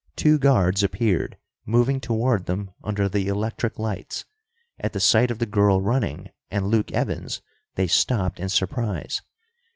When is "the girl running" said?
5.37-6.31